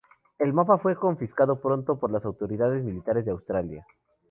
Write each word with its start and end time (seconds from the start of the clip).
El 0.39 0.51
mapa 0.51 0.79
fue 0.79 0.95
confiscado 0.95 1.61
pronto 1.61 1.99
por 1.99 2.09
las 2.11 2.25
autoridades 2.25 2.83
militares 2.83 3.23
de 3.23 3.29
Austria. 3.33 3.85